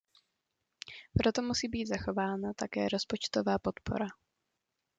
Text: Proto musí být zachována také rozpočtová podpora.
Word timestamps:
Proto 1.13 1.41
musí 1.41 1.67
být 1.67 1.85
zachována 1.85 2.53
také 2.53 2.89
rozpočtová 2.89 3.59
podpora. 3.59 4.05